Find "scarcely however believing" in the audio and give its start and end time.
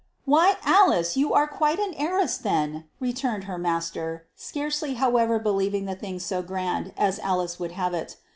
4.35-5.85